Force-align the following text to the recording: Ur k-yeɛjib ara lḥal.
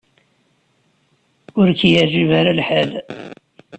Ur 1.59 1.67
k-yeɛjib 1.79 2.29
ara 2.39 2.57
lḥal. 2.59 2.91